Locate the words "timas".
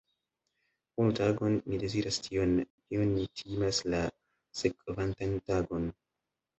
3.43-3.85